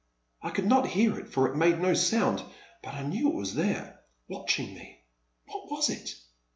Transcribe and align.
I 0.41 0.49
could 0.49 0.65
not 0.65 0.87
hear 0.87 1.19
it, 1.19 1.29
for 1.31 1.47
it 1.47 1.55
made 1.55 1.77
no 1.79 1.93
sound, 1.93 2.43
but 2.81 2.95
I 2.95 3.03
knew 3.03 3.29
it 3.29 3.35
was 3.35 3.53
there, 3.53 3.99
watching 4.27 4.73
me. 4.73 5.03
What 5.45 5.69
was 5.69 5.91
it 5.91 6.15